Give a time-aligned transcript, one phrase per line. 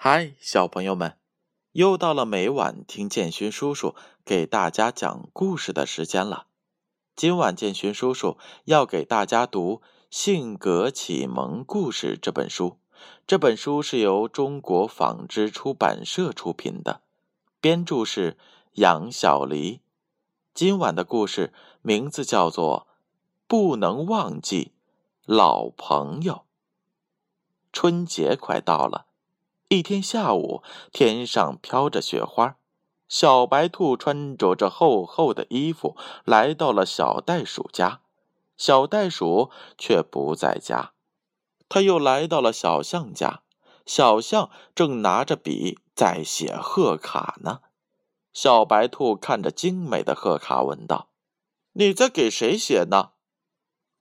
[0.00, 1.18] 嗨，小朋友们，
[1.72, 6.46] 又到了每晚听建勋叔叔给大家讲故事的时间了。
[7.16, 12.78] 今晚建勋叔叔要给大家读《性格启蒙故事》这本书。
[13.26, 17.02] 这本书是由中国纺织出版社出品的，
[17.60, 18.38] 编著是
[18.74, 19.80] 杨小黎。
[20.54, 21.52] 今晚的故事
[21.82, 22.86] 名字叫做
[23.48, 24.70] 《不能忘记
[25.26, 26.34] 老朋友》。
[27.72, 29.07] 春节快到了。
[29.70, 30.62] 一天下午，
[30.92, 32.56] 天上飘着雪花，
[33.06, 38.00] 小白兔穿着着厚厚的衣服来到了小袋鼠家，
[38.56, 40.94] 小袋鼠却不在家。
[41.68, 43.42] 他又来到了小象家，
[43.84, 47.60] 小象正拿着笔在写贺卡呢。
[48.32, 51.10] 小白兔看着精美的贺卡，问道
[51.74, 53.10] ：“你在给谁写呢？”“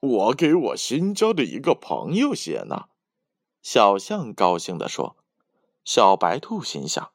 [0.00, 2.88] 我给我新交的一个朋友写呢。”
[3.64, 5.16] 小象高兴地说。
[5.84, 7.10] 小白兔心想：“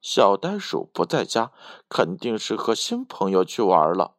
[0.00, 1.50] 小袋鼠不在家，
[1.88, 4.14] 肯定是和新朋友去玩了。”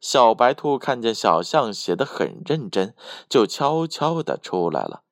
[0.00, 2.94] 小白兔看见小象写的很认真，
[3.26, 5.02] 就悄悄的出来了。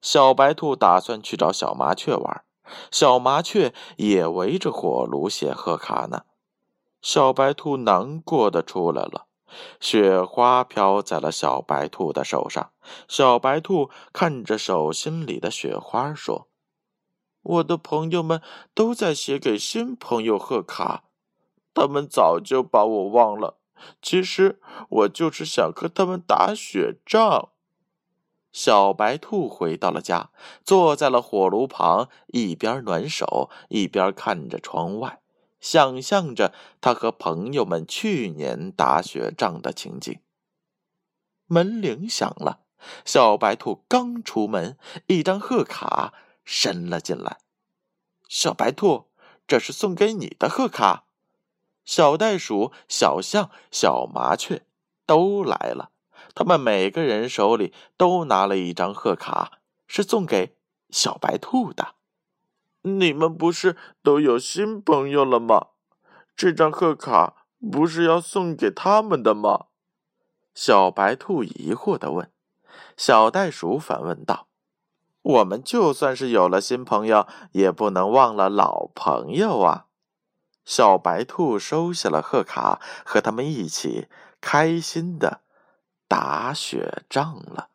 [0.00, 2.44] 小白兔打算去找小麻雀玩，
[2.90, 6.22] 小麻雀也围着火炉写贺卡呢。
[7.02, 9.26] 小白兔难过的出来了，
[9.80, 12.70] 雪花飘在了小白兔的手上。
[13.06, 16.48] 小白兔看着手心里的雪花说。
[17.46, 18.42] 我的朋友们
[18.74, 21.04] 都在写给新朋友贺卡，
[21.72, 23.58] 他们早就把我忘了。
[24.02, 27.50] 其实我就是想和他们打雪仗。
[28.52, 30.30] 小白兔回到了家，
[30.64, 35.20] 坐在了火炉旁，一边暖手，一边看着窗外，
[35.60, 40.18] 想象着他和朋友们去年打雪仗的情景。
[41.46, 42.60] 门铃响了，
[43.04, 46.14] 小白兔刚出门，一张贺卡。
[46.46, 47.38] 伸了进来，
[48.28, 49.10] 小白兔，
[49.46, 51.04] 这是送给你的贺卡。
[51.84, 54.64] 小袋鼠、小象、小麻雀
[55.04, 55.90] 都来了，
[56.34, 60.56] 他们每个人手里都拿了一张贺卡，是送给
[60.90, 61.94] 小白兔的。
[62.82, 65.68] 你们不是都有新朋友了吗？
[66.36, 69.66] 这张贺卡不是要送给他们的吗？
[70.54, 72.30] 小白兔疑惑的问。
[72.96, 74.45] 小袋鼠反问道。
[75.26, 79.86] 我们就算是有了新朋友，也不能忘了老朋友啊！
[80.64, 84.06] 小白兔收下了贺卡，和他们一起
[84.40, 85.40] 开心的
[86.06, 87.70] 打雪仗了。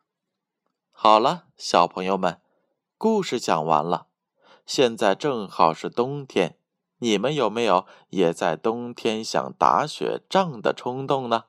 [0.90, 2.40] 好了，小朋友们，
[2.96, 4.06] 故事讲完了。
[4.64, 6.56] 现在正好是冬天，
[7.00, 11.44] 你们有没有也在冬天想打雪仗的冲动呢？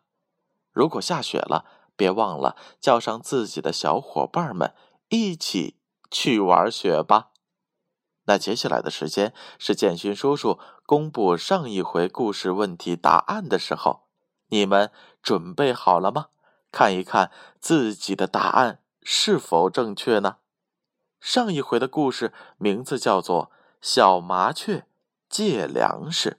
[0.74, 1.64] 如果下雪了，
[1.96, 4.74] 别忘了叫上自己的小伙伴们
[5.08, 5.78] 一起。
[6.14, 7.32] 去玩雪吧。
[8.26, 14.04] 那接下来的时间是建勋叔叔公布上一回故事问题答案的时候，
[14.48, 14.92] 你们
[15.22, 16.28] 准备好了吗？
[16.72, 20.38] 看一看自己的答案是否正确呢？
[21.20, 23.46] 上一回的故事名字叫做
[23.82, 24.86] 《小麻雀
[25.28, 26.30] 借粮食》。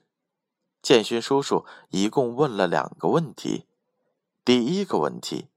[0.81, 3.65] 建勋叔叔一共问了两个问题。
[4.43, 5.49] 第一个问题：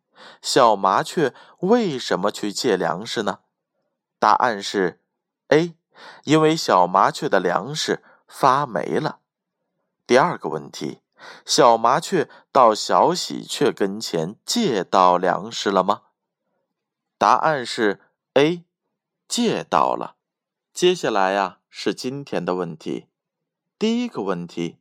[0.43, 3.41] 小麻雀为什么去借粮食呢？
[4.19, 5.01] 答案是
[5.49, 5.75] ：A，
[6.25, 9.21] 因为小麻雀的粮食发霉了。
[10.07, 11.03] 第二个问题，
[11.45, 16.03] 小麻雀到小喜鹊跟前借到粮食了吗？
[17.17, 18.01] 答案是
[18.35, 18.65] A，
[19.29, 20.17] 借到了。
[20.73, 23.07] 接下来呀是今天的问题。
[23.79, 24.79] 第一个问题，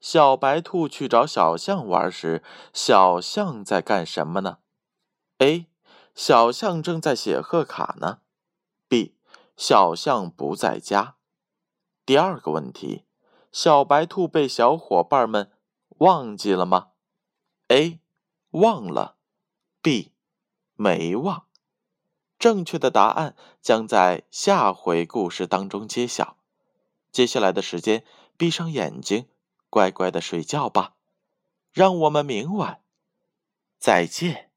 [0.00, 4.58] 小白兔去找小象玩时，小象在干什么呢
[5.38, 5.66] ？A，
[6.14, 8.18] 小象正在写贺卡呢。
[9.56, 11.16] 小象不在家。
[12.04, 13.04] 第二个问题，
[13.52, 15.50] 小白兔被小伙伴们
[15.98, 16.88] 忘记了吗
[17.68, 18.00] ？A，
[18.50, 19.16] 忘了。
[19.80, 20.12] B，
[20.76, 21.46] 没忘。
[22.38, 26.36] 正确的答案将在下回故事当中揭晓。
[27.12, 28.04] 接下来的时间，
[28.36, 29.28] 闭上眼睛，
[29.70, 30.94] 乖乖的睡觉吧。
[31.72, 32.82] 让我们明晚
[33.78, 34.50] 再见。